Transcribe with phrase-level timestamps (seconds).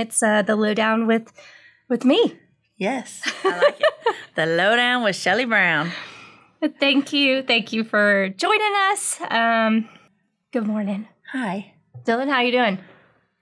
[0.00, 1.32] it's uh, the lowdown with
[1.88, 2.38] with me.
[2.76, 4.16] Yes, I like it.
[4.34, 5.92] the lowdown with Shelly Brown.
[6.78, 9.18] Thank you, thank you for joining us.
[9.30, 9.88] Um,
[10.52, 11.72] good morning, Hi.
[12.04, 12.28] Dylan.
[12.28, 12.78] How are you doing?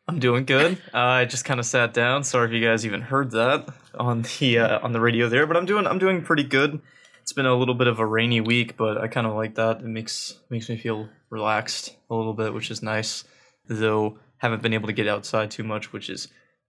[0.09, 0.79] I'm doing good.
[0.95, 2.25] Uh, I just kind of sat down.
[2.25, 3.69] Sorry if you guys even heard that
[3.99, 6.81] on the uh, on the radio there, but I'm doing I'm doing pretty good.
[7.23, 9.79] It's been a little bit of a rainy week, but I kind of like that.
[9.81, 13.25] It makes makes me feel relaxed a little bit, which is nice.
[13.69, 16.29] Though haven't been able to get outside too much, which is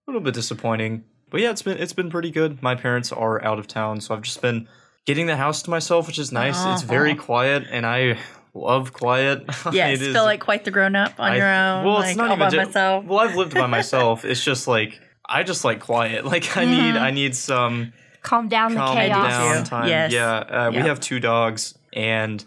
[0.09, 1.03] a little bit disappointing.
[1.29, 2.61] But yeah, it's been it's been pretty good.
[2.63, 4.67] My parents are out of town, so I've just been
[5.05, 6.57] getting the house to myself, which is nice.
[6.65, 7.21] It's very Uh-huh.
[7.23, 8.17] quiet, and I
[8.55, 9.43] love quiet.
[9.71, 11.85] Yes, It is- feel like quite the grown up on I- your own.
[11.85, 13.05] Well, like, it's not all even by ju- myself.
[13.05, 14.25] Well, I've lived by myself.
[14.25, 16.25] It's just like I just like quiet.
[16.33, 19.29] Like I need I need some Calm down the calm chaos.
[19.31, 19.87] down time.
[19.87, 20.11] Yes.
[20.11, 22.43] Yeah, uh, we have two dogs, and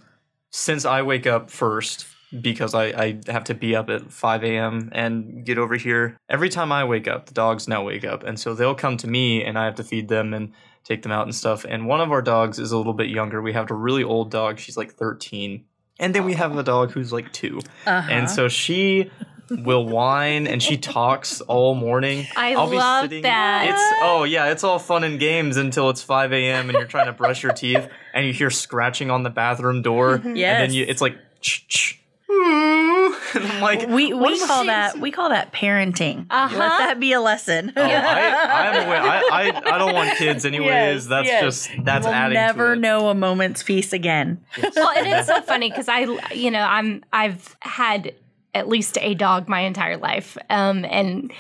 [0.51, 2.05] since I wake up first
[2.41, 4.88] because I, I have to be up at 5 a.m.
[4.92, 6.16] and get over here.
[6.28, 8.23] Every time I wake up, the dogs now wake up.
[8.24, 10.52] And so they'll come to me and I have to feed them and
[10.84, 11.65] take them out and stuff.
[11.68, 13.42] And one of our dogs is a little bit younger.
[13.42, 14.59] We have a really old dog.
[14.59, 15.65] She's like 13.
[16.01, 18.09] And then we have a dog who's like 2 Uh-huh.
[18.10, 19.10] And so she
[19.51, 22.26] will whine and she talks all morning.
[22.37, 23.68] I I'll be love sitting- that.
[23.68, 26.70] It's oh yeah, it's all fun and games until it's 5 a.m.
[26.70, 30.14] and you're trying to brush your teeth and you hear scratching on the bathroom door.
[30.24, 32.01] And then you it's like ch ch.
[32.33, 36.27] And I'm like, we we call that we call that parenting.
[36.30, 36.57] Uh-huh.
[36.57, 37.73] Let that be a lesson.
[37.77, 39.02] Oh, I, I'm aware.
[39.02, 40.66] I, I, I don't want kids anyways.
[40.66, 41.43] Yes, that's yes.
[41.43, 42.80] just that's we'll adding never to it.
[42.80, 44.41] know a moment's peace again.
[44.77, 46.01] well, it is so funny because I,
[46.33, 48.15] you know, I'm I've had
[48.55, 51.33] at least a dog my entire life, um, and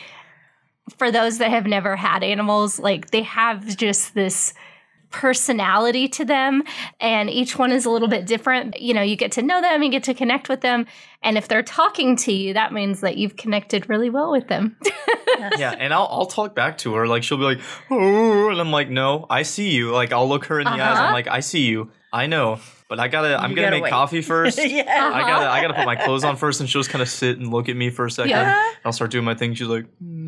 [0.96, 4.54] for those that have never had animals, like they have just this
[5.12, 6.62] personality to them
[7.00, 9.82] and each one is a little bit different you know you get to know them
[9.82, 10.86] you get to connect with them
[11.22, 14.76] and if they're talking to you that means that you've connected really well with them
[15.58, 17.06] Yeah, and I'll I'll talk back to her.
[17.08, 19.90] Like she'll be like, oh, and I'm like, no, I see you.
[19.90, 20.80] Like I'll look her in the eyes.
[20.80, 21.02] Uh-huh.
[21.06, 21.90] I'm like, I see you.
[22.12, 23.36] I know, but I gotta.
[23.42, 23.90] I'm You gonna gotta make wait.
[23.90, 24.58] coffee first.
[24.64, 25.10] yeah.
[25.12, 27.38] I gotta I gotta put my clothes on first, and she'll just kind of sit
[27.38, 28.30] and look at me for a second.
[28.30, 28.72] Yeah.
[28.84, 29.54] I'll start doing my thing.
[29.54, 30.21] She's like, mm,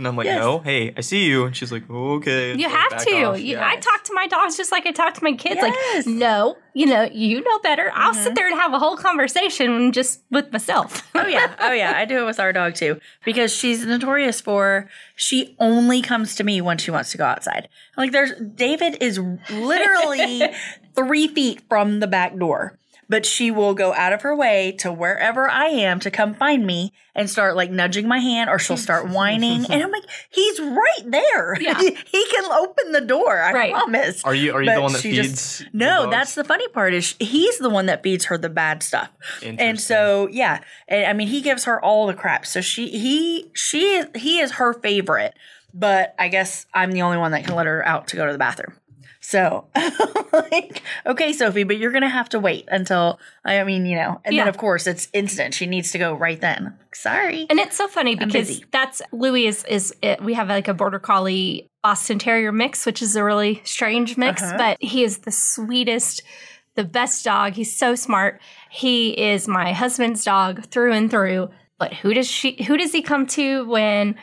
[0.00, 0.40] and I'm like, Yes.
[0.40, 1.44] no, hey, I see you.
[1.44, 2.56] And she's like, okay.
[2.56, 3.10] You so have back to.
[3.10, 3.66] You, Yeah.
[3.66, 5.60] I talk to my dogs just like I talk to my kids.
[5.62, 6.06] Yes.
[6.06, 7.92] Like, no, you know, you know better.
[7.94, 8.34] I'll sit mm-hmm.
[8.34, 11.06] there and have a whole conversation just with myself.
[11.20, 11.92] Oh yeah, oh yeah.
[11.96, 16.44] I do it with our dog too because she's notorious for she only comes to
[16.44, 17.68] me when she wants to go outside.
[17.98, 19.18] Like there's David is
[19.50, 20.40] literally
[20.96, 22.78] three feet from the back door,
[23.10, 26.64] but she will go out of her way to wherever I am to come find
[26.64, 30.60] me and start like nudging my hand, or she'll start whining, and I'm like, he's
[30.60, 31.60] right there.
[31.60, 31.76] Yeah.
[31.80, 33.38] he can open the door.
[33.38, 33.72] I Right.
[33.72, 34.24] promise.
[34.24, 35.58] Are you are you the one that she feeds?
[35.58, 36.10] just- no, dogs?
[36.12, 39.10] that's the funny part is he's the one that feeds her the bad stuff.
[39.42, 42.46] And so yeah, and I mean he gives her all the crap.
[42.46, 45.34] So she he she is he is her favorite,
[45.74, 48.32] but I guess I'm the only one that can let her out to go to
[48.32, 48.76] the bathroom.
[49.30, 49.66] So
[50.32, 54.34] like okay, Sophie, but you're gonna have to wait until I mean you know, and
[54.34, 54.42] Yeah.
[54.44, 55.54] then of course it's instant.
[55.54, 56.74] She needs to go right then.
[56.92, 57.46] Sorry.
[57.48, 60.98] and it's so funny because that's Louis is is it, we have like a border
[60.98, 64.58] collie Boston Terrier mix, which is a really strange mix, Uh-huh.
[64.58, 66.22] but he is the sweetest,
[66.74, 67.52] the best dog.
[67.54, 68.40] He's so smart.
[68.70, 71.50] He is my husband's dog through and through.
[71.78, 72.62] But who does she?
[72.64, 74.16] Who does he come to when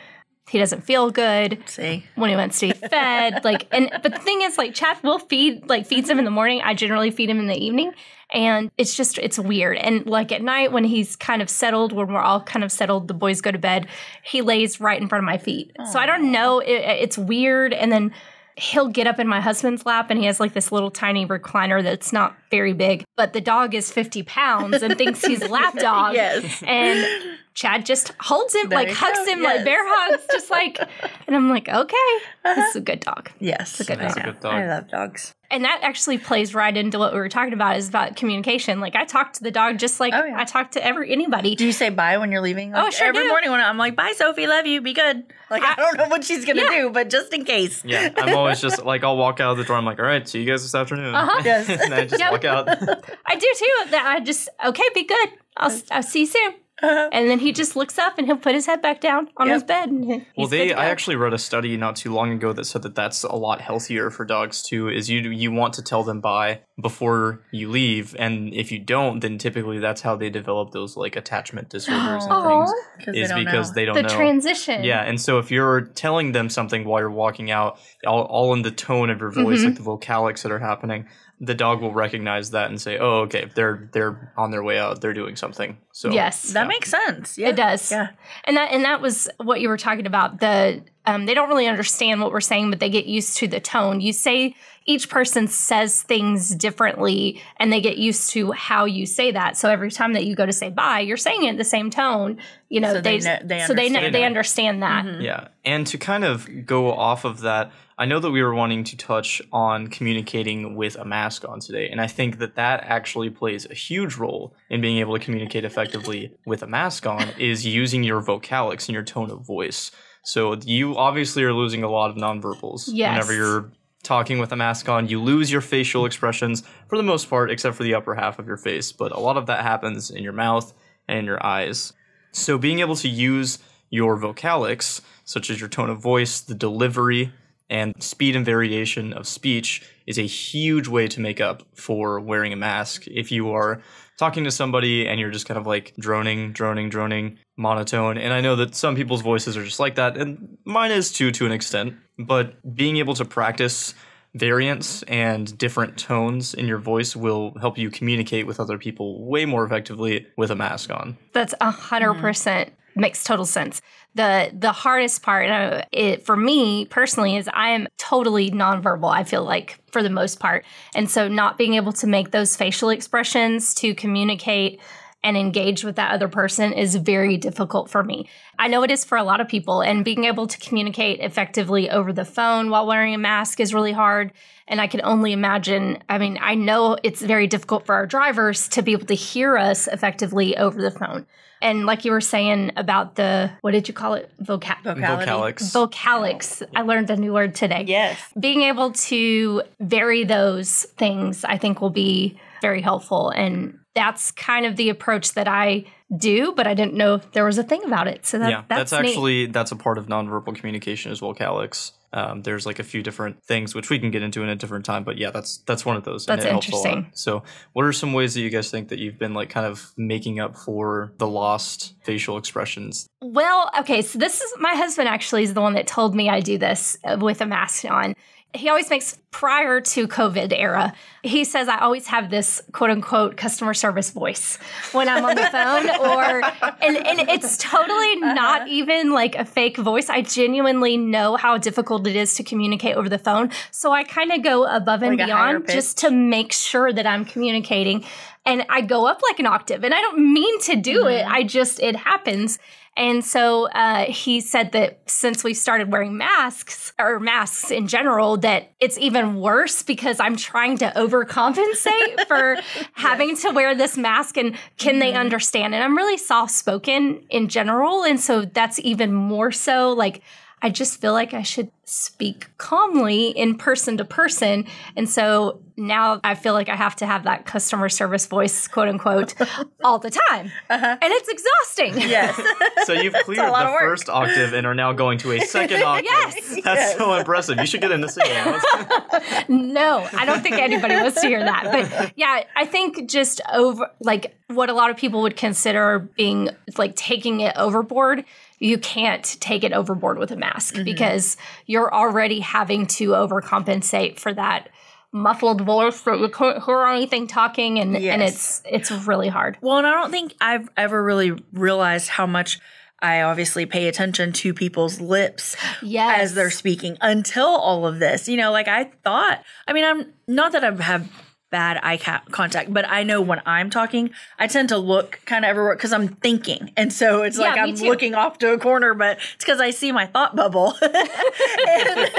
[0.48, 1.62] he doesn't feel good?
[1.66, 3.40] See, when he wants to be fed.
[3.44, 6.30] like, and but the thing is, like, Chad will feed, like, feeds him in the
[6.30, 6.60] morning.
[6.62, 7.92] I generally feed him in the evening,
[8.30, 9.76] and it's just it's weird.
[9.78, 13.08] And like at night when he's kind of settled, when we're all kind of settled,
[13.08, 13.86] the boys go to bed.
[14.22, 15.72] He lays right in front of my feet.
[15.92, 16.60] So I don't know.
[16.60, 18.12] It, it's weird, and then.
[18.60, 21.80] He'll get up in my husband's lap and he has like this little tiny recliner
[21.80, 25.74] that's not very big, but the dog is 50 pounds and thinks he's a lap
[25.78, 26.14] dog.
[26.14, 26.60] Yes.
[26.66, 29.56] And Chad just holds him, There like hugs go, him, yes.
[29.56, 30.78] like bear hugs, just like,
[31.26, 31.96] and I'm like, okay,
[32.44, 33.30] this is a good dog.
[33.40, 34.16] yes, good I dog.
[34.16, 34.22] know.
[34.26, 34.54] good dog.
[34.54, 35.34] I love dogs.
[35.50, 38.78] And that actually plays right into what we were talking about is about communication.
[38.78, 40.38] Like I talk to the dog just like Oh, yeah.
[40.38, 41.56] I talk to every anybody.
[41.56, 42.70] Do you say bye when you're leaving?
[42.70, 43.28] Like, Oh, sure Every do.
[43.28, 45.24] morning when I'm like, bye, Sophie, love you, be good.
[45.50, 46.82] Like, I, don't know what she's going to Yeah.
[46.82, 47.82] do, but just in case.
[47.84, 49.76] Yeah, I'm always just like I'll walk out of the door.
[49.76, 51.12] I'm like, all right, see you guys this afternoon.
[51.14, 51.42] Uh-huh.
[51.44, 51.68] Yes.
[51.82, 52.30] and I just Yep.
[52.30, 52.68] walk out.
[53.26, 53.90] I do too.
[53.90, 55.28] That I just okay, be good.
[55.56, 56.54] I'll I'll see you soon.
[56.82, 57.08] Uh-huh.
[57.12, 59.54] And then he just looks up and he'll put his head back down on Yep.
[59.54, 60.26] his bed.
[60.36, 60.72] Well, they.
[60.72, 63.60] I actually read a study not too long ago that said that that's a lot
[63.60, 64.88] healthier for dogs too.
[64.88, 69.18] Is you you want to tell them bye before you leave, and if you don't,
[69.20, 72.72] then typically that's how they develop those like attachment disorders and things.
[73.06, 73.74] they Is don't because know.
[73.74, 74.08] they don't the know.
[74.08, 74.84] transition.
[74.84, 78.62] Yeah, and so if you're telling them something while you're walking out, all, all in
[78.62, 79.64] the tone of your voice, Mhm.
[79.64, 81.06] like the vocalics that are happening,
[81.40, 85.00] the dog will recognize that and say, "Oh, okay, they're they're on their way out.
[85.00, 87.38] They're doing something." So yes, That makes sense.
[87.38, 87.48] Yeah.
[87.48, 87.90] It does.
[87.92, 88.08] Yeah.
[88.44, 90.40] And that and that was what you were talking about.
[90.40, 93.60] The um, they don't really understand what we're saying, but they get used to the
[93.60, 94.00] tone.
[94.00, 94.54] You say
[94.84, 99.56] each person says things differently, and they get used to how you say that.
[99.56, 101.90] So every time that you go to say bye, you're saying it in the same
[101.90, 102.38] tone.
[102.68, 105.20] You know, So they know- they so they know, they understand that.
[105.20, 105.48] Yeah.
[105.64, 108.96] And to kind of go off of that, I know that we were wanting to
[108.96, 111.88] touch on communicating with a mask on today.
[111.90, 115.64] And I think that that actually plays a huge role in being able to communicate
[115.64, 119.90] effectively with a mask on is using your vocalics and your tone of voice.
[120.22, 123.10] So you obviously are losing a lot of nonverbals Yes.
[123.10, 123.72] whenever you're
[124.04, 125.08] talking with a mask on.
[125.08, 128.46] You lose your facial expressions for the most part, except for the upper half of
[128.46, 128.92] your face.
[128.92, 130.72] But a lot of that happens in your mouth
[131.08, 131.92] and in your eyes.
[132.30, 133.58] So being able to use
[133.90, 137.32] your vocalics, such as your tone of voice, the delivery,
[137.70, 142.52] and speed and variation of speech, is a huge way to make up for wearing
[142.52, 143.06] a mask.
[143.06, 143.82] If you are
[144.18, 148.40] talking to somebody and you're just kind of like droning, droning, droning, monotone, and I
[148.40, 151.52] know that some people's voices are just like that, and mine is too to an
[151.52, 153.94] extent, but being able to practice
[154.34, 159.44] variance and different tones in your voice will help you communicate with other people way
[159.46, 161.16] more effectively with a mask on.
[161.32, 163.80] That's a hundred percent makes total sense.
[164.14, 169.12] The the hardest part it, for me personally is I am totally nonverbal.
[169.12, 170.64] I feel like for the most part,
[170.94, 174.80] and so not being able to make those facial expressions to communicate
[175.24, 178.28] and engage with that other person is very difficult for me.
[178.58, 181.90] I know it is for a lot of people, and being able to communicate effectively
[181.90, 184.32] over the phone while wearing a mask is really hard.
[184.68, 188.68] And I can only imagine, I mean, I know it's very difficult for our drivers
[188.68, 191.26] to be able to hear us effectively over the phone.
[191.60, 194.30] And like you were saying about the, what did you call it?
[194.42, 194.82] Vocab.
[194.82, 195.26] Vocality.
[195.26, 195.72] Vocalics.
[195.72, 196.62] Vocalics.
[196.74, 198.18] I learned a new word today Yes.
[198.38, 204.66] being able to vary those things i think will be very helpful and that's kind
[204.66, 205.84] of the approach that i
[206.16, 208.62] do but i didn't know if there was a thing about it so that, yeah,
[208.68, 209.08] that's, that's, neat.
[209.10, 211.92] actually that's a part of nonverbal communication as well, Calix.
[212.12, 214.84] Um, there's like a few different things which we can get into in a different
[214.84, 216.26] time, but yeah, that's that's one of those.
[216.26, 216.86] and That's it helps a lot.
[216.86, 217.12] interesting.
[217.14, 217.42] So,
[217.74, 220.40] what are some ways that you guys think that you've been like kind of making
[220.40, 223.06] up for the lost facial expressions?
[223.20, 226.40] Well, okay, so this is my husband actually is the one that told me I
[226.40, 228.14] do this uh, with a mask on.
[228.54, 233.36] He always makes prior to COVID era, he says I always have this quote unquote
[233.36, 234.56] customer service voice
[234.92, 236.42] when I'm on the phone or
[236.82, 240.08] and, and it's totally not even like a fake voice.
[240.08, 243.50] I genuinely know how difficult it is to communicate over the phone.
[243.70, 247.24] So I kind of go above and Like beyond just to make sure that I'm
[247.24, 248.04] communicating.
[248.46, 251.22] And I go up like an octave and I don't mean to do it.
[251.22, 251.32] Mm-hmm.
[251.32, 252.58] I just it happens.
[252.98, 258.36] And so uh, he said that since we started wearing masks or masks in general,
[258.38, 262.56] that it's even worse because I'm trying to overcompensate for
[262.94, 264.36] having to wear this mask.
[264.36, 265.76] And can they understand?
[265.76, 268.02] And I'm really soft spoken in general.
[268.02, 270.20] And so that's even more so like,
[270.60, 274.66] I just feel like I should speak calmly in person to person.
[274.96, 278.88] And so now I feel like I have to have that customer service voice, quote
[278.88, 279.34] unquote,
[279.84, 280.50] all the time.
[280.68, 282.08] And it's exhausting.
[282.10, 282.38] Yes.
[282.84, 286.06] So you've cleared lot the first octave and are now going to a second octave.
[286.10, 286.60] Yes.
[286.64, 287.58] That's so impressive.
[287.58, 288.32] You should get into singing.
[288.32, 291.64] Let's- No, I don't think anybody wants to hear that.
[291.70, 296.48] But yeah, I think just over like what a lot of people would consider being
[296.78, 298.24] like taking it overboard,
[298.58, 300.84] you can't take it overboard with a mask Mm-hmm.
[300.84, 301.36] because
[301.66, 304.68] you're already having to overcompensate for that
[305.12, 309.56] muffled voice that you can't hear anything talking and, and it's it's really hard.
[309.62, 312.60] Well, and I don't think I've ever really realized how much
[313.00, 316.20] I obviously pay attention to people's lips Yes.
[316.20, 318.28] as they're speaking until all of this.
[318.28, 321.08] You know, like I thought, I mean, I'm not that I have
[321.50, 321.96] bad eye
[322.30, 325.92] contact, but I know when I'm talking, I tend to look kind of everywhere because
[325.92, 326.72] I'm thinking.
[326.76, 327.86] And so it's like Yeah, me I'm too.
[327.86, 330.74] looking off to a corner, but it's because I see my thought bubble.
[330.82, 332.10] and,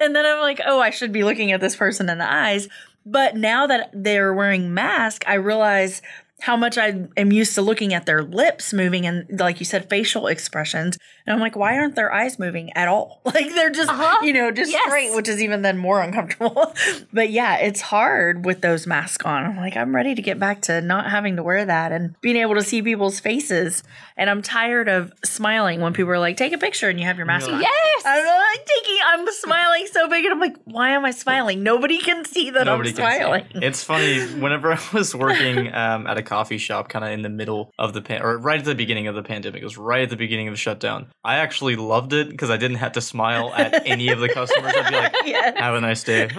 [0.00, 2.68] and then I'm like, oh, I should be looking at this person in the eyes.
[3.06, 6.00] But now that they're wearing masks, I realize
[6.40, 9.88] how much I am used to looking at their lips moving and, like you said,
[9.88, 10.98] facial expressions.
[11.26, 13.20] And I'm like, why aren't their eyes moving at all?
[13.34, 14.24] Like they're just, Uh-huh.
[14.24, 14.82] you know, just Yes.
[14.86, 16.74] straight, which is even then more uncomfortable.
[17.12, 19.44] but yeah, it's hard with those masks on.
[19.44, 22.36] I'm like, I'm ready to get back to not having to wear that and being
[22.36, 23.82] able to see people's faces.
[24.16, 27.16] And I'm tired of smiling when people are like, take a picture and you have
[27.16, 27.60] your mask on.
[27.60, 28.02] Yes.
[28.04, 31.62] I'm like taking, I'm smiling so big, and I'm like, why am I smiling?
[31.62, 33.16] Nobody can see that Nobody I'm can see.
[33.18, 33.44] smiling.
[33.54, 34.20] It's funny.
[34.40, 37.92] Whenever I was working um, at a coffee shop kind of in the middle of
[37.92, 39.62] the pan or right at the beginning of the pandemic.
[39.62, 41.06] It was right at the beginning of the shutdown.
[41.24, 44.72] I actually loved it because I didn't have to smile at any of the customers.
[44.76, 45.58] I'd be like, yes.
[45.58, 46.22] have a nice day.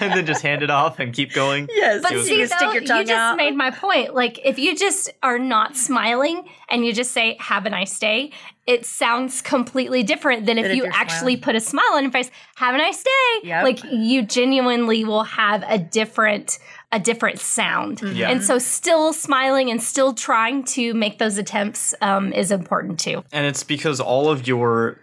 [0.00, 1.68] and then just hand it off and keep going.
[1.70, 2.02] Yes.
[2.02, 3.36] But see, you though, stick your you just out.
[3.36, 4.14] made my point.
[4.14, 8.32] Like, if you just are not smiling and you just say "Have a nice day,"
[8.66, 11.40] it sounds completely different than if if you actually smiling.
[11.40, 12.30] put a smile on your face.
[12.56, 13.48] Have a nice day.
[13.48, 13.64] Yep.
[13.64, 16.58] Like, you genuinely will have a different
[16.96, 18.00] a different sound.
[18.00, 18.30] Yeah.
[18.30, 23.22] And so, still smiling and still trying to make those attempts um, is important too.
[23.30, 24.98] And it's because all of your,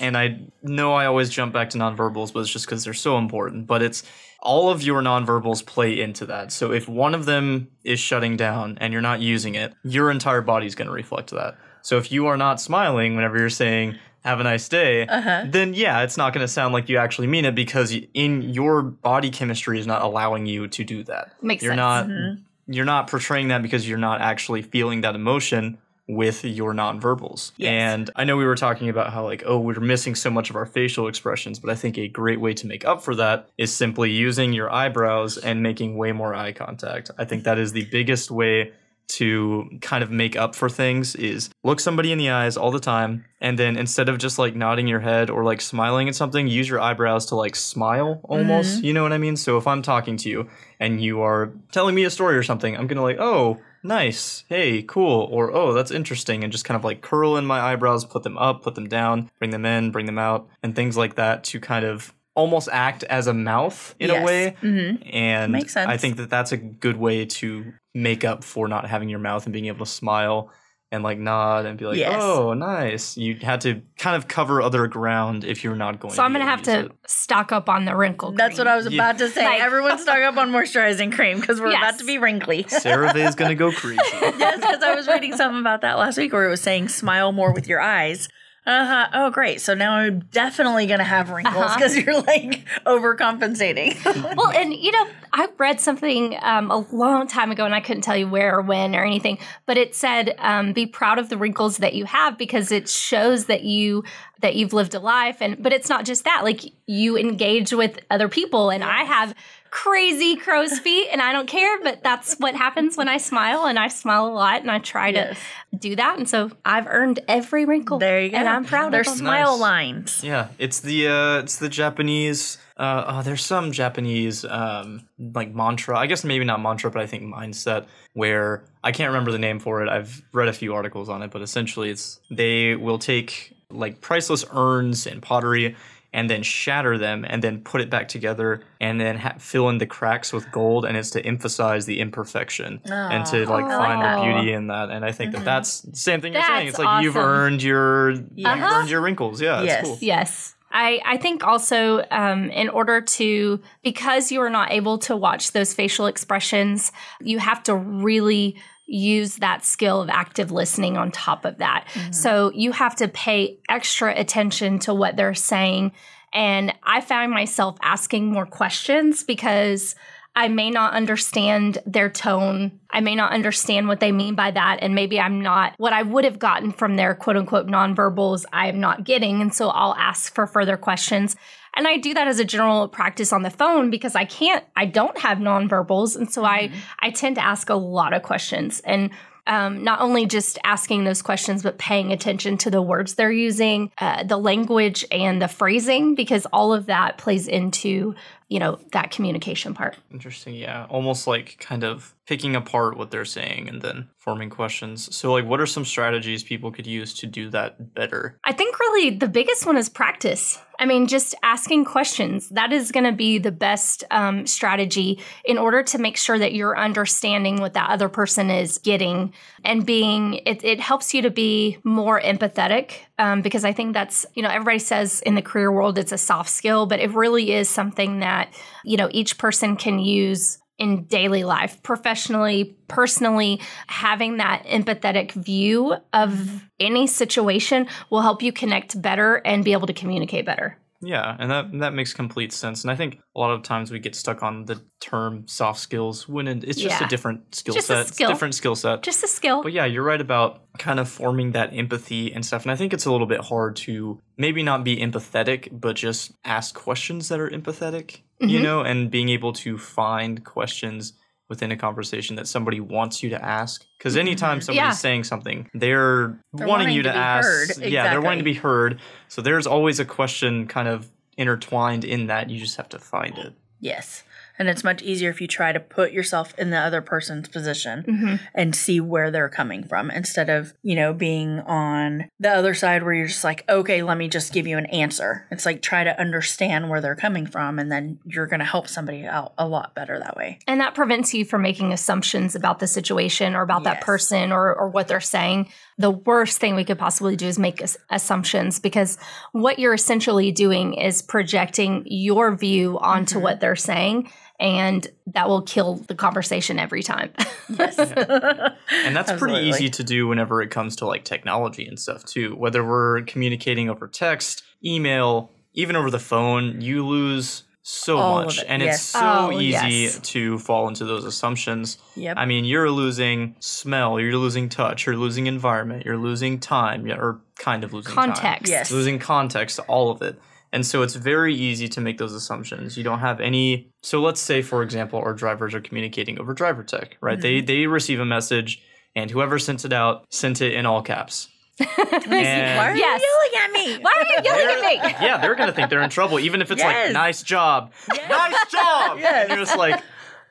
[0.00, 3.18] and I know I always jump back to nonverbals, but it's just because they're so
[3.18, 3.66] important.
[3.66, 4.02] But it's
[4.40, 6.50] all of your nonverbals play into that.
[6.50, 10.40] So if one of them is shutting down and you're not using it, your entire
[10.40, 11.58] body's going to reflect that.
[11.82, 15.44] So if you are not smiling whenever you're saying, have a nice day, Uh-huh.
[15.46, 18.82] then yeah, it's not going to sound like you actually mean it because in your
[18.82, 21.32] body chemistry is not allowing you to do that.
[21.42, 21.78] Makes you're sense.
[21.78, 22.72] not Mm-hmm.
[22.72, 27.52] you're not portraying that because you're not actually feeling that emotion with your nonverbals.
[27.56, 27.70] Yes.
[27.70, 30.56] And I know we were talking about how like oh we're missing so much of
[30.56, 33.72] our facial expressions, but I think a great way to make up for that is
[33.72, 37.10] simply using your eyebrows and making way more eye contact.
[37.18, 38.72] I think that is the biggest way
[39.08, 42.80] to kind of make up for things is look somebody in the eyes all the
[42.80, 46.46] time and then instead of just like nodding your head or like smiling at something
[46.48, 49.82] use your eyebrows to like smile almost you know what i mean so if i'm
[49.82, 50.48] talking to you
[50.80, 54.82] and you are telling me a story or something i'm gonna like oh nice hey
[54.82, 58.22] cool or oh that's interesting and just kind of like curl in my eyebrows put
[58.22, 61.44] them up put them down bring them in bring them out and things like that
[61.44, 64.20] to kind of almost act as a mouth in Yes.
[64.22, 65.14] a way Mhm.
[65.14, 65.88] and Makes sense.
[65.88, 69.46] I think that that's a good way to make up for not having your mouth
[69.46, 70.50] and being able to smile
[70.92, 72.14] and like nod and be like, Yes.
[72.22, 76.14] "Oh, nice." You had to kind of cover other ground if you're not going.
[76.14, 78.32] So I'm going to have use to stock up on the wrinkle.
[78.32, 78.68] That's what.
[78.68, 79.00] I was Yeah.
[79.02, 79.44] about to say.
[79.44, 81.78] Like- Everyone's stock up on moisturizing cream because we're Yes.
[81.82, 82.60] about to be wrinkly.
[82.68, 82.68] it.
[82.68, 83.98] CeraVe is going to go crazy.
[84.12, 87.32] yes, because I was reading something about that last week where it was saying smile
[87.32, 88.28] more with your eyes.
[88.66, 89.60] I thought, oh, great.
[89.60, 91.74] So now I'm definitely going to have wrinkles Uh-huh.
[91.76, 94.02] because you're like overcompensating.
[94.36, 98.02] well, and you know, I read something um, a long time ago, and I couldn't
[98.02, 101.36] tell you where or when or anything, but it said, um, "Be proud of the
[101.36, 104.04] wrinkles that you have because it shows that you
[104.40, 108.00] that you've lived a life." And but it's not just that; like you engage with
[108.10, 109.34] other people, and I have
[109.74, 111.80] crazy crow's feet, and I don't care.
[111.82, 115.08] But that's what happens when I smile, and I smile a lot, and I try
[115.08, 115.36] Yes.
[115.72, 117.98] to do that, and so I've earned every wrinkle.
[117.98, 118.36] there you go.
[118.36, 119.26] and I'm proud There's of them.
[119.26, 119.60] smile Nice.
[119.60, 120.24] lines.
[120.24, 125.98] yeah, it's the uh it's the Japanese uh oh, there's some Japanese um like mantra.
[125.98, 129.58] I guess maybe not mantra, but I think mindset where I can't remember the name
[129.58, 129.88] for it.
[129.88, 134.44] I've read a few articles on it, but essentially it's they will take like priceless
[134.52, 135.74] urns and pottery
[136.14, 139.76] and then shatter them and then put it back together and then ha- fill in
[139.78, 143.78] the cracks with gold and it's to emphasize the imperfection and to like Oh.
[143.78, 144.24] find the Oh.
[144.24, 147.02] beauty in that and i think that that's the same thing you're saying it's like
[147.02, 148.74] you've earned your you've Uh-huh.
[148.80, 149.84] earned your wrinkles yeah it's Yes.
[149.84, 150.50] cool Yes.
[150.76, 155.52] I, I think also um, in order to, because you are not able to watch
[155.52, 156.90] those facial expressions,
[157.20, 158.56] you have to really
[158.86, 161.86] use that skill of active listening on top of that.
[161.94, 162.12] Mm-hmm.
[162.12, 165.92] So you have to pay extra attention to what they're saying.
[166.32, 169.94] And I found myself asking more questions because
[170.36, 172.80] I may not understand their tone.
[172.90, 174.78] I may not understand what they mean by that.
[174.82, 178.66] And maybe I'm not what I would have gotten from their quote unquote nonverbals, I
[178.66, 179.40] am not getting.
[179.40, 181.36] And so I'll ask for further questions.
[181.76, 184.86] And I do that as a general practice on the phone because I can't, I
[184.86, 186.16] don't have nonverbals.
[186.16, 188.80] And so I, I tend to ask a lot of questions.
[188.80, 189.10] And
[189.46, 193.90] um, not only just asking those questions, but paying attention to the words they're using,
[193.98, 198.14] uh, the language, and the phrasing, because all of that plays into
[198.48, 199.96] you know that communication part.
[200.12, 205.14] interesting yeah almost like kind of picking apart what they're saying and then forming questions
[205.14, 208.78] so like what are some strategies people could use to do that better I think
[208.78, 210.58] really the biggest one is practice.
[210.78, 212.48] I mean, just asking questions.
[212.50, 216.52] That is going to be the best um, strategy in order to make sure that
[216.52, 219.32] you're understanding what that other person is getting
[219.64, 224.26] and being, it, it helps you to be more empathetic um, because I think that's,
[224.34, 227.52] you know, everybody says in the career world it's a soft skill, but it really
[227.52, 228.52] is something that,
[228.84, 235.94] you know, each person can use in daily life, professionally, personally, having that empathetic view
[236.12, 240.76] of any situation will help you connect better and be able to communicate better.
[241.06, 242.82] Yeah, and that that makes complete sense.
[242.84, 246.28] And I think a lot of times we get stuck on the term soft skills
[246.28, 247.06] when it's just Yeah.
[247.06, 248.06] a different skill Just set.
[248.08, 248.28] Skill.
[248.28, 249.02] different skill set.
[249.02, 249.62] Just a skill.
[249.62, 252.62] But yeah, you're right about kind of forming that empathy and stuff.
[252.62, 256.32] And I think it's a little bit hard to maybe not be empathetic, but just
[256.44, 258.62] ask questions that are empathetic, you Mhm.
[258.62, 261.12] know, and being able to find questions
[261.48, 263.84] within a conversation that somebody wants you to ask.
[263.98, 264.64] Because anytime Mhm.
[264.64, 264.90] somebody's Yeah.
[264.92, 267.76] saying something, they're, They're wanting, wanting you to, to ask.
[267.78, 267.86] heard.
[267.90, 269.00] Yeah, they're wanting to be heard.
[269.28, 272.48] So there's always a question kind of intertwined in that.
[272.50, 273.52] You just have to find it.
[273.80, 274.22] Yes.
[274.58, 278.04] And it's much easier if you try to put yourself in the other person's position
[278.06, 278.40] Mhm.
[278.54, 283.02] and see where they're coming from instead of, you know, being on the other side
[283.02, 285.46] where you're just like, okay, let me just give you an answer.
[285.50, 288.88] It's like try to understand where they're coming from and then you're going to help
[288.88, 290.58] somebody out a lot better that way.
[290.68, 294.72] And that prevents you from making assumptions about the situation or about that person or,
[294.74, 295.68] or what they're saying.
[295.98, 299.18] The worst thing we could possibly do is make as- assumptions because
[299.52, 303.42] what you're essentially doing is projecting your view onto Mhm.
[303.42, 304.30] what they're saying.
[304.60, 307.32] And that will kill the conversation every time.
[307.68, 307.98] Yes.
[307.98, 312.54] And that's pretty easy to do whenever it comes to like technology and stuff too.
[312.54, 318.58] Whether we're communicating over text, email, even over the phone, you lose so All much.
[318.58, 318.94] it, And yes.
[318.96, 320.18] it's so Oh, easy yes.
[320.20, 321.98] to fall into those assumptions.
[322.16, 322.36] Yep.
[322.38, 327.16] I mean, you're losing smell, you're losing touch, you're losing environment, you're losing time, yeah,
[327.16, 328.32] or kind of losing time.
[328.32, 328.70] Context.
[328.70, 328.90] Yes.
[328.90, 330.38] Losing context, all of it.
[330.74, 332.96] And so it's very easy to make those assumptions.
[332.98, 333.92] You don't have any.
[334.02, 337.40] So let's say, for example, our drivers are communicating over driver tech, right?
[337.40, 337.66] They mm-hmm.
[337.66, 338.82] they receive a message,
[339.14, 341.48] and whoever sent it out sent it in all caps.
[341.78, 341.88] And-
[342.26, 343.22] Why are Yes.
[343.22, 343.98] you yelling at me?
[344.02, 345.26] Why are you yelling at me?
[345.26, 347.06] yeah, they're gonna think they're in trouble, even if it's Yes.
[347.06, 347.92] like nice job,
[348.28, 349.18] nice job.
[349.20, 349.42] Yes.
[349.42, 350.02] And you're just like,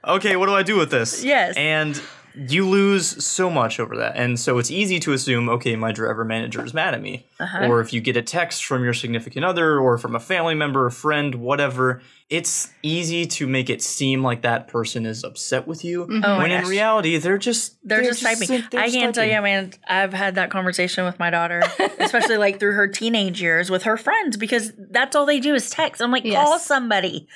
[0.07, 1.21] okay, what do I do with this?
[1.21, 1.53] Yes.
[1.57, 2.01] And
[2.35, 6.25] you lose so much over that, and so it's easy to assume, okay, my driver
[6.25, 7.67] manager is mad at me, Uh-huh.
[7.67, 10.85] or if you get a text from your significant other, or from a family member,
[10.85, 12.01] a friend, whatever.
[12.29, 16.37] It's easy to make it seem like that person is upset with you, Oh my
[16.39, 16.69] when in gosh.
[16.69, 18.47] reality they're just They're, just typing.
[18.47, 19.71] they're I just can't tell you, man.
[19.87, 21.61] I've had that conversation with my daughter,
[21.99, 25.69] especially like through her teenage years with her friends, because that's all they do is
[25.69, 26.01] text.
[26.01, 27.27] I'm like, call somebody,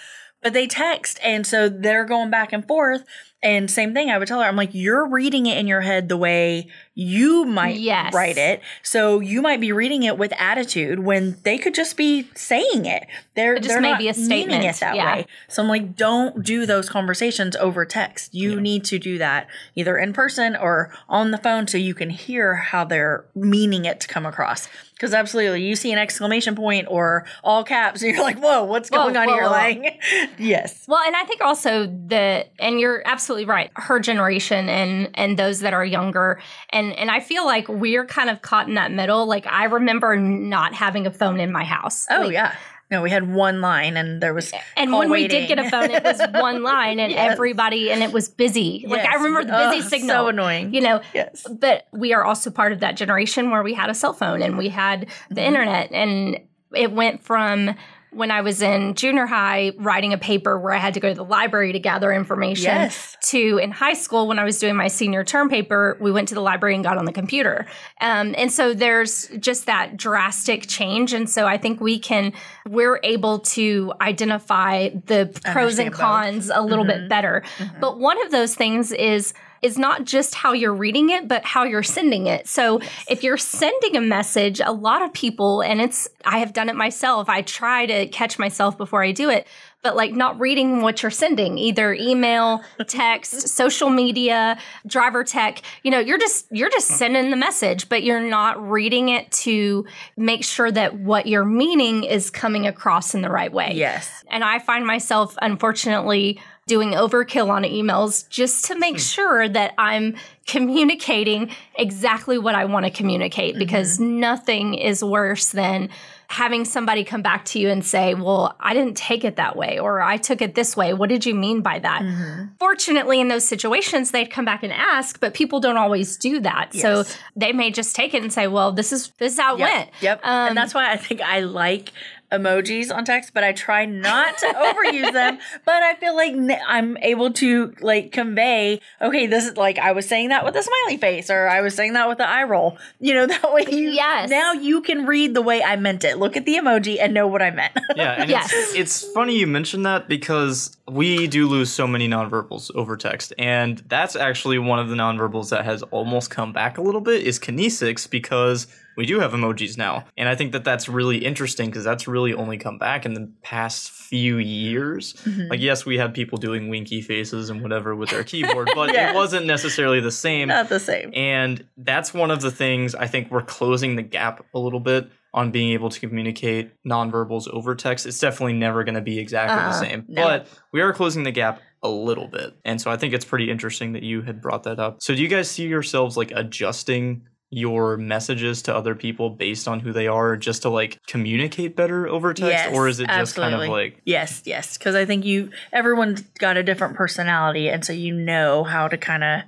[0.41, 3.03] but they text, and so they're going back and forth.
[3.43, 6.09] And same thing, I would tell her, I'm like, you're reading it in your head
[6.09, 8.11] the way you might Yes.
[8.11, 8.61] write it.
[8.81, 13.05] So you might be reading it with attitude when they could just be saying it.
[13.35, 15.15] They're It just they're not a meaning statement, it that yeah.
[15.17, 15.27] way.
[15.49, 18.33] So I'm like, don't do those conversations over text.
[18.33, 22.09] You need to do that either in person or on the phone so you can
[22.09, 24.67] hear how they're meaning it to come across.
[24.97, 28.89] Because absolutely, you see an exclamation point or all caps, and you're like, "Whoa, what's
[28.89, 29.51] Whoa, going on whoa, here?" whoa.
[29.51, 30.01] Like,
[30.37, 33.69] yes, Well, and I think also that, and you're absolutely right.
[33.75, 38.29] Her generation and and those that are younger, and and I feel like we're kind
[38.29, 39.25] of caught in that middle.
[39.27, 42.07] Like I remember not having a phone in my house.
[42.09, 42.55] oh Like, yeah.
[42.89, 45.69] No, we had one line, and there was And call when we did get a
[45.69, 47.33] phone, it was one line, and Yes.
[47.33, 48.85] everybody, and it was busy.
[48.87, 50.09] Like I remember the busy Ugh, signal.
[50.09, 50.73] So annoying.
[50.73, 51.45] You know, yes.
[51.51, 54.57] but we are also part of that generation where we had a cell phone and
[54.57, 55.47] we had the Mhm.
[55.47, 56.39] internet and
[56.73, 57.75] it went from
[58.11, 61.15] when I was in junior high writing a paper where I had to go to
[61.15, 63.17] the library to gather information Yes.
[63.29, 66.35] to in high school when I was doing my senior term paper, we went to
[66.35, 67.65] the library and got on the computer.
[67.99, 71.11] Um, and so there's just that drastic change.
[71.13, 72.31] And so I think we can,
[72.67, 75.99] we're able to identify the pros and Understand both.
[75.99, 77.09] cons a little bit Mhm.
[77.09, 77.43] better.
[77.81, 81.63] But one of those things is, is not just how you're reading it, but how
[81.63, 82.47] you're sending it.
[82.47, 86.69] So if you're sending a message, a lot of people, and it's, I have done
[86.69, 89.47] it myself, I try to catch myself before I do it,
[89.83, 95.91] but like not reading what you're sending, either email, text, social media, driver tech, you
[95.91, 96.95] know, you're just, you're just mm.
[96.95, 99.85] sending the message, but you're not reading it to
[100.17, 103.71] make sure that what you're meaning is coming across in the right way.
[103.73, 104.23] Yes.
[104.29, 108.99] And I find myself, unfortunately, doing overkill on emails just to make hmm.
[108.99, 113.59] sure that I'm communicating exactly what I want to communicate mm-hmm.
[113.59, 115.89] because nothing is worse than
[116.29, 119.79] having somebody come back to you and say, Well, I didn't take it that way,
[119.79, 120.93] or I took it this way.
[120.93, 122.01] What did you mean by that?
[122.01, 122.49] Mhm.
[122.59, 126.73] Fortunately, in those situations, they'd come back and ask, but people don't always do that.
[126.73, 129.59] So they may just take it and say, Well, this is this is how it
[129.59, 129.69] Yep.
[129.73, 129.89] went.
[130.01, 130.19] Yep.
[130.23, 131.93] Um, and that's why I think I like
[132.31, 135.37] emojis on text, but I try not to overuse them.
[135.65, 136.33] But I feel like
[136.67, 140.63] I'm able to like convey, okay, this is like I was saying that with a
[140.63, 142.77] smiley face, or I was saying that with the eye roll.
[142.99, 144.29] You know, that way you Yes.
[144.29, 146.17] now you can read the way I meant it.
[146.17, 147.73] Look at the emoji and know what I meant.
[147.95, 148.51] Yeah, and Yes.
[148.53, 153.33] it's, it's funny you mentioned that because we do lose so many nonverbals over text,
[153.39, 157.23] and that's actually one of the nonverbals that has almost come back a little bit
[157.23, 161.67] is kinesics because we do have emojis now, and I think that that's really interesting
[161.67, 165.13] because that's really only come back in the past few years.
[165.13, 165.49] Mm-hmm.
[165.49, 169.15] Like, yes, we had people doing winky faces and whatever with their keyboard, but it
[169.15, 170.47] wasn't necessarily the same.
[170.47, 171.11] Not the same.
[171.13, 175.09] And that's one of the things I think we're closing the gap a little bit
[175.33, 178.05] on being able to communicate nonverbals over text.
[178.07, 180.23] It's definitely never going to be exactly the Uh-uh, same, no.
[180.23, 182.55] but we are closing the gap a little bit.
[182.65, 185.01] And so I think it's pretty interesting that you had brought that up.
[185.01, 189.79] So do you guys see yourselves like adjusting your messages to other people based on
[189.79, 192.51] who they are just to like communicate better over text?
[192.51, 196.21] Yes, or is it just kind of like Yes, yes, because I think you everyone's
[196.39, 199.41] got a different personality, and so you know how to kind of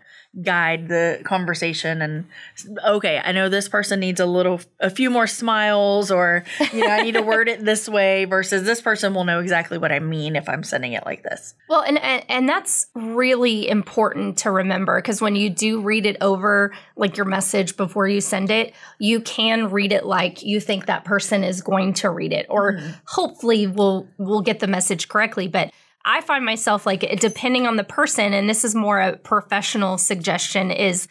[0.43, 2.01] guide the conversation.
[2.01, 2.25] And
[2.85, 6.91] okay, I know this person needs a little, a few more smiles, or you know,
[6.91, 8.25] I need to word it this way.
[8.25, 11.55] Versus this person will know exactly what I mean if I'm sending it like this.
[11.67, 16.17] Well, and and, and that's really important to remember because when you do read it
[16.21, 20.85] over, like your message before you send it, you can read it like you think
[20.85, 22.91] that person is going to read it, or mm-hmm.
[23.05, 25.47] hopefully will will get the message correctly.
[25.47, 25.71] But
[26.09, 30.71] I find myself like depending on the person, and this is more a professional suggestion
[30.71, 31.07] is.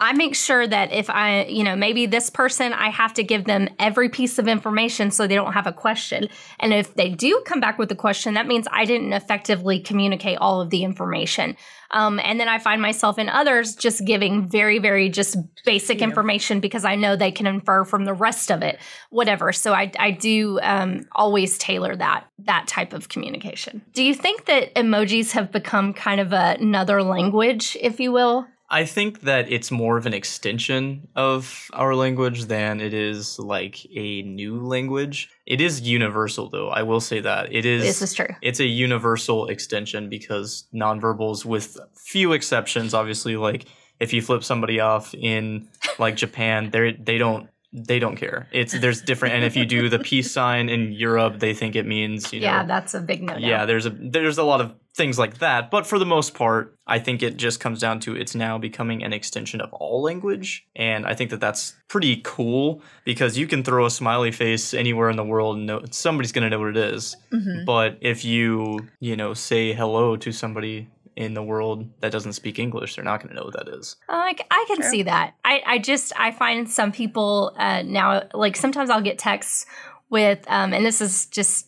[0.00, 3.44] I make sure that if I, you know, maybe this person, I have to give
[3.44, 6.28] them every piece of information so they don't have a question.
[6.58, 10.38] And if they do come back with a question, that means I didn't effectively communicate
[10.38, 11.54] all of the information.
[11.90, 16.60] Um, and then I find myself in others just giving very, very just basic information
[16.60, 18.78] because I know they can infer from the rest of it,
[19.10, 19.52] whatever.
[19.52, 23.82] So I, I do um, always tailor that that type of communication.
[23.92, 28.46] Do you think that emojis have become kind of a, another language, if you will?
[28.70, 33.84] I think that it's more of an extension of our language than it is like
[33.94, 35.28] a new language.
[35.46, 36.68] It is universal though.
[36.68, 37.52] I will say that.
[37.52, 38.28] It is This is true.
[38.42, 43.66] It's a universal extension because nonverbals with few exceptions obviously like
[43.98, 48.48] if you flip somebody off in like Japan, they they don't they don't care.
[48.52, 51.86] It's there's different and if you do the peace sign in Europe, they think it
[51.86, 53.36] means, you know, Yeah, that's a big no.
[53.36, 56.76] yeah there's a there's a lot of things like that but for the most part
[56.86, 60.66] i think it just comes down to it's now becoming an extension of all language
[60.76, 65.08] and i think that that's pretty cool because you can throw a smiley face anywhere
[65.08, 67.16] in the world and know, somebody's going to know what it is.
[67.64, 70.86] but if you you know say hello to somebody
[71.16, 73.96] in the world that doesn't speak english they're not going to know what that is
[74.08, 75.34] Uh, I, c- I can see that.
[75.44, 79.66] I, I just I find some people uh, now like sometimes I'll get texts
[80.10, 81.66] with um, and this is just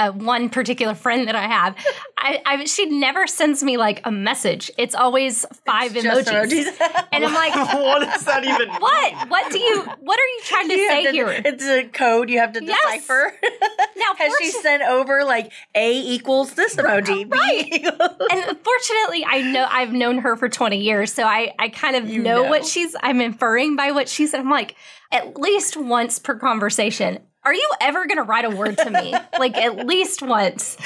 [0.00, 1.76] uh, one particular friend that I have.
[2.18, 4.70] I, I she never sends me like a message.
[4.76, 7.06] It's always five Just emojis, emojis.
[7.12, 9.28] and I'm like, what does that even what?
[9.28, 9.82] What do you?
[10.00, 11.42] What are you trying to You say to- here?
[11.44, 12.78] It's a code you have to Yes.
[12.84, 13.32] decipher.
[13.96, 17.28] Now, Has she sent over like A equals this emoji?
[17.30, 17.68] B Right.
[17.72, 21.96] equals- and fortunately i know i've known her for 20 years so i i kind
[21.96, 22.42] of know, know.
[22.44, 24.76] what she's i'm inferring by what she said i'm like
[25.10, 27.18] at least once per conversation
[27.50, 30.76] are you ever gonna write a word to me like at least once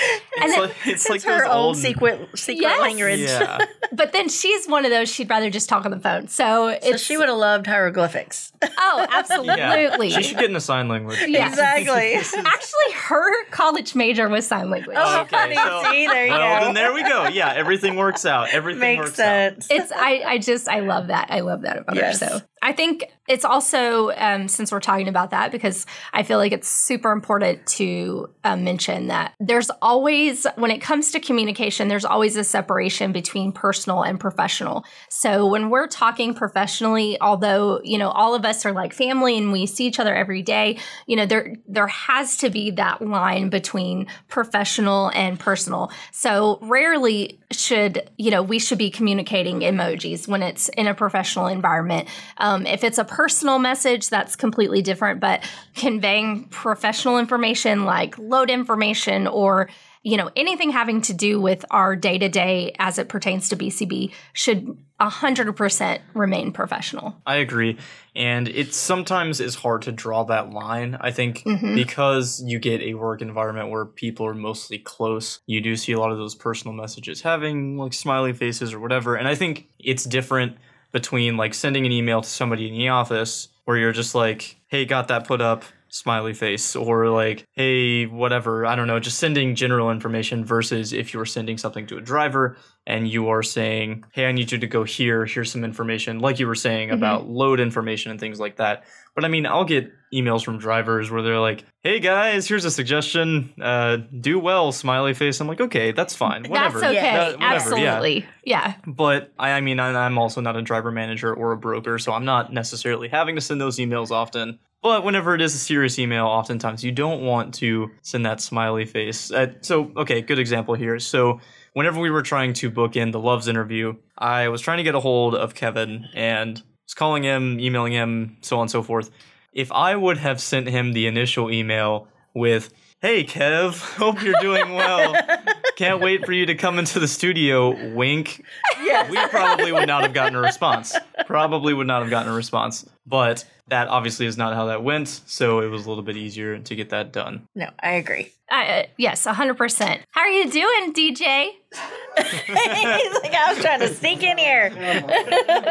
[0.40, 2.80] and it's then, like, it's like her own old secret secret Yes.
[2.80, 3.20] language.
[3.20, 3.58] yeah
[3.92, 6.96] but then she's one of those she'd rather just talk on the phone so So
[6.96, 8.52] she would have loved hieroglyphics.
[8.78, 11.48] oh absolutely she should get into sign language Yeah.
[11.50, 12.14] exactly.
[12.14, 15.56] actually her college major was sign language Oh, Okay, funny.
[15.56, 16.64] so- See, there you well go.
[16.66, 19.66] then there we go yeah everything works out everything Makes works out sense.
[19.70, 21.28] it's I, I just I love that.
[21.30, 22.20] I love that about Yes.
[22.20, 22.28] her.
[22.28, 26.50] So I think it's also um, since we're talking about that because I feel like
[26.50, 32.06] it's super important to uh, mention that there's always when it comes to communication, there's
[32.06, 34.84] always a separation between personal and professional.
[35.10, 39.52] So when we're talking professionally, although you know all of us are like family and
[39.52, 43.50] we see each other every day, you know there there has to be that line
[43.50, 45.92] between professional and personal.
[46.12, 51.46] So rarely should you know we should be communicating emojis when it's in a professional
[51.46, 52.08] environment.
[52.38, 55.20] Um, if it's a personal message, that's completely different.
[55.20, 55.42] But
[55.74, 59.68] conveying professional information like load information or
[60.04, 63.56] you know anything having to do with our day to day as it pertains to
[63.56, 67.16] BCB should 100% remain professional.
[67.26, 67.78] I agree.
[68.14, 70.96] And it sometimes is hard to draw that line.
[71.00, 71.74] I think Mhm.
[71.74, 75.98] because you get a work environment where people are mostly close, you do see a
[75.98, 79.16] lot of those personal messages having like smiley faces or whatever.
[79.16, 80.56] And I think it's different
[80.92, 84.84] between like sending an email to somebody in the office where you're just like, hey,
[84.84, 85.64] got that put up.
[85.94, 91.14] Smiley face, or like, hey, whatever, I don't know, just sending general information versus if
[91.14, 94.66] you're sending something to a driver and you are saying, hey, I need you to
[94.66, 96.94] go here, here's some information, like you were saying Mhm.
[96.94, 98.84] about load information and things like that.
[99.14, 102.70] But I mean, I'll get emails from drivers where they're like, hey guys, here's a
[102.70, 105.40] suggestion, uh, do well, smiley face.
[105.40, 106.80] I'm like, okay, that's fine, whatever.
[106.80, 107.02] That's okay.
[107.02, 107.94] That- whatever, yeah.
[107.94, 108.26] Absolutely.
[108.44, 108.74] Yeah.
[108.86, 112.12] But I, I mean, I- I'm also not a driver manager or a broker, so
[112.12, 114.58] I'm not necessarily having to send those emails often.
[114.82, 118.84] But whenever it is a serious email, oftentimes you don't want to send that smiley
[118.84, 119.30] face.
[119.32, 120.98] Uh, so, okay, good example here.
[120.98, 121.40] So,
[121.72, 124.94] whenever we were trying to book in the Loves interview, I was trying to get
[124.94, 129.10] a hold of Kevin and was calling him, emailing him, so on and so forth.
[129.52, 134.74] If I would have sent him the initial email with, Hey Kev, hope you're doing
[134.74, 135.14] well.
[135.76, 137.94] Can't wait for you to come into the studio.
[137.94, 138.42] Wink.
[138.82, 139.10] Yes.
[139.10, 140.96] We probably would not have gotten a response.
[141.26, 142.88] Probably would not have gotten a response.
[143.06, 145.08] But that obviously is not how that went.
[145.26, 147.48] So it was a little bit easier to get that done.
[147.54, 148.32] No, I agree.
[148.50, 150.00] Uh, yes, 100%.
[150.10, 151.48] How are you doing, DJ?
[152.16, 154.70] He's like, I was trying to sneak in here.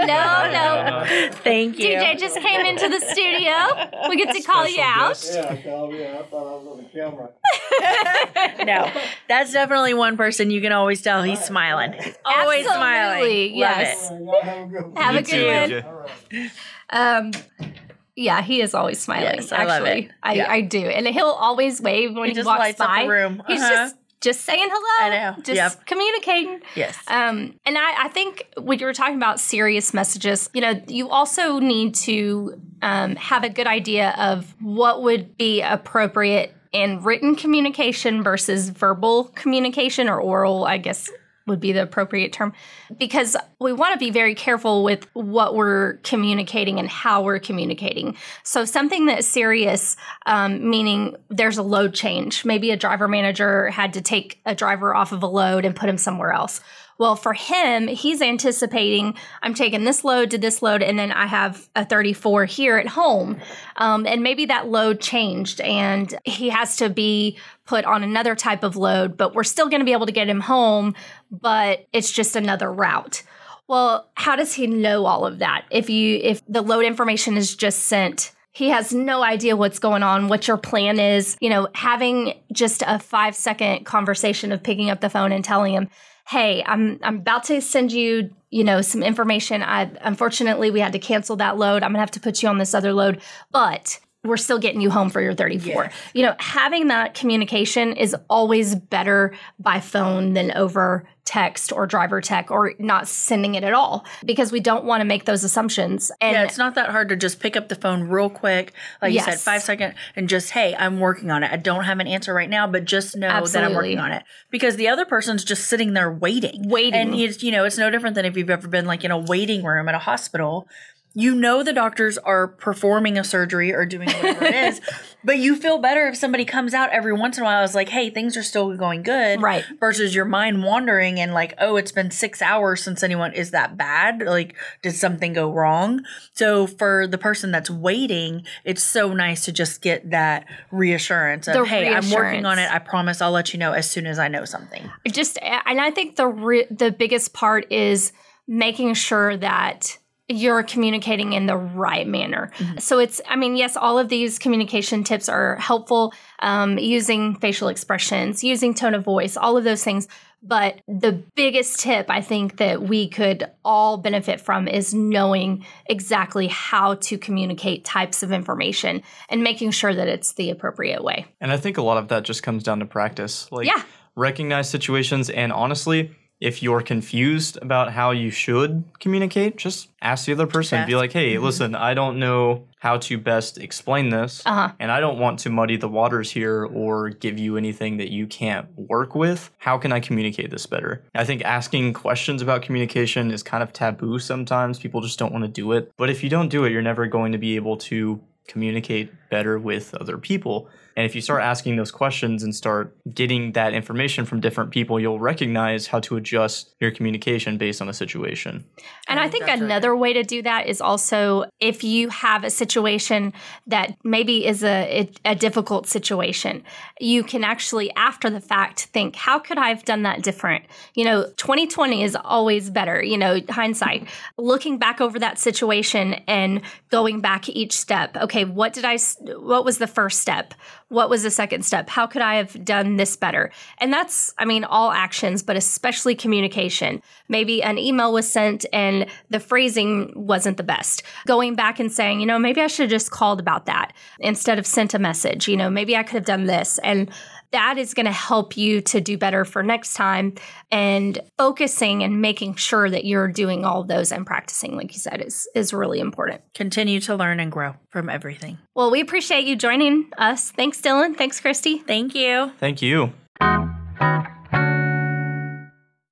[0.03, 1.03] No, no.
[1.43, 1.87] Thank you.
[1.87, 4.09] DJ just came into the studio.
[4.09, 5.07] We get to call you Special out.
[5.09, 5.33] guest.
[5.33, 6.05] Yeah, call me.
[6.05, 8.65] I thought I was on the camera.
[8.65, 11.93] no, that's definitely one person you can always tell he's smiling.
[11.93, 13.31] He's always smiling.
[13.31, 14.05] Absolutely, Love yes.
[14.05, 14.11] it.
[14.11, 16.51] All right, y'all have a good one.
[16.93, 17.67] Have You a too, good one.
[17.67, 17.67] AJ.
[17.67, 17.67] All right.
[17.67, 17.73] Um,
[18.15, 19.35] yeah, he is always smiling.
[19.37, 20.11] Yes, I love actually, it.
[20.21, 20.51] I, Yeah.
[20.51, 23.03] I do, and he'll always wave when He he, just walks lights up by.
[23.03, 23.41] the room.
[23.47, 23.69] He's Uh-huh.
[23.73, 25.13] just just saying hello.
[25.13, 25.41] I know.
[25.43, 25.85] Just Yep.
[25.85, 26.61] communicating.
[26.75, 26.97] Yes.
[27.07, 31.09] Um, and I, I think when you were talking about serious messages, you know, you
[31.09, 37.35] also need to um, have a good idea of what would be appropriate in written
[37.35, 41.09] communication versus verbal communication or oral, I guess
[41.47, 42.53] would be the appropriate term
[42.97, 48.15] because we want to be very careful with what we're communicating and how we're communicating.
[48.43, 52.45] So, something that's serious, um, meaning there's a load change.
[52.45, 55.89] Maybe a driver manager had to take a driver off of a load and put
[55.89, 56.61] him somewhere else.
[56.97, 61.25] Well, for him, he's anticipating I'm taking this load to this load, and then I
[61.25, 63.39] have a 34 here at home.
[63.77, 68.63] Um, and maybe that load changed and he has to be put on another type
[68.63, 70.93] of load, but we're still going to be able to get him home,
[71.31, 73.23] but it's just another route.
[73.67, 75.65] Well, how does he know all of that?
[75.71, 80.03] If you if the load information is just sent he has no idea what's going
[80.03, 81.35] on, what your plan is.
[81.41, 85.73] You know, having just a five second conversation of picking up the phone and telling
[85.73, 85.89] him,
[86.27, 89.61] "Hey, I'm I'm about to send you, you know, some information.
[89.61, 91.83] I unfortunately we had to cancel that load.
[91.83, 94.89] I'm gonna have to put you on this other load, but." We're still getting you
[94.89, 95.83] home for your 34.
[95.83, 95.93] Yes.
[96.13, 102.19] You know, having that communication is always better by phone than over text or driver
[102.19, 106.11] tech or not sending it at all because we don't want to make those assumptions.
[106.19, 109.13] And yeah, it's not that hard to just pick up the phone real quick, like
[109.13, 109.43] you said, Yes.
[109.43, 111.51] five second, and just hey, I'm working on it.
[111.51, 114.23] I don't have an answer right now, but just know that I'm working on it
[114.49, 116.93] because the other person's just sitting there waiting, Waiting.
[116.93, 119.17] and it's you know it's no different than if you've ever been like in a
[119.17, 120.67] waiting room at a hospital.
[121.15, 124.81] You know the doctors are performing a surgery or doing whatever it is,
[125.23, 127.63] but you feel better if somebody comes out every once in a while.
[127.63, 129.63] Is like, hey, things are still going good, Right.
[129.79, 133.77] Versus your mind wandering and like, oh, it's been six hours since anyone is that
[133.77, 134.23] bad.
[134.23, 136.03] Like, did something go wrong?
[136.33, 141.53] So for the person that's waiting, it's so nice to just get that reassurance of,
[141.53, 142.71] The hey, I'm working on it.
[142.71, 144.89] I promise I'll let you know as soon as I know something.
[145.11, 148.11] just and i think the re- the biggest part is
[148.47, 149.97] making sure that
[150.33, 155.03] you're communicating in the right manner so it's i mean yes all of these communication
[155.03, 160.07] tips are helpful um, using facial expressions using tone of voice all of those things
[160.41, 166.47] but the biggest tip i think that we could all benefit from is knowing exactly
[166.47, 171.51] how to communicate types of information and making sure that it's the appropriate way And
[171.51, 173.49] I think a lot of that just comes down to practice.
[173.51, 173.81] Like Yeah.
[174.15, 176.11] recognize situations and honestly,
[176.43, 180.85] if you're confused about how you should communicate, just ask the other person.
[180.85, 184.69] Be like, "Hey, listen, I don't know how to best explain this, Uh-huh.
[184.77, 188.27] and I don't want to muddy the waters here or give you anything that you
[188.27, 189.51] can't work with.
[189.59, 193.71] How can I communicate this better?" I think asking questions about communication is kind of
[193.71, 194.79] taboo sometimes.
[194.79, 195.91] People just don't want to do it.
[195.97, 199.57] But if you don't do it, you're never going to be able to communicate better
[199.57, 200.67] with other people.
[200.95, 204.99] And if you start asking those questions and start getting that information from different people,
[204.99, 208.63] you'll recognize how to adjust your communication based on the situation.
[209.07, 209.65] And I think that's right.
[209.65, 213.33] another way to do that is also if you have a situation
[213.67, 216.63] that maybe is a, a difficult situation,
[216.99, 220.65] you can actually, after the fact, think, how could I have done that different?
[220.95, 224.07] You know, 2020 is always better, you know, hindsight.
[224.37, 228.15] Looking back over that situation and going back each step.
[228.17, 230.53] Okay, what did I, s- what was the first step?
[230.93, 231.89] What was the second step?
[231.89, 233.51] How could I have done this better?
[233.79, 237.01] And that's, I mean, all actions, but especially communication.
[237.27, 241.01] Maybe an email was sent and the phrasing wasn't the best.
[241.25, 244.59] Going back and saying, you know, maybe I should have just called about that instead
[244.59, 245.47] of sent a message.
[245.47, 246.77] You know, maybe I could have done this.
[246.83, 247.09] And
[247.53, 250.33] that is going to help you to do better for next time.
[250.71, 254.99] And focusing and making sure that you're doing all of those and practicing, like you
[254.99, 256.41] said, is is really important.
[256.53, 258.57] Continue to learn and grow from everything.
[258.75, 260.51] Well, we appreciate you joining us.
[260.51, 261.15] Thanks, Dylan.
[261.15, 261.77] Thanks, Christy.
[261.77, 262.51] Thank you.
[262.59, 263.13] Thank you.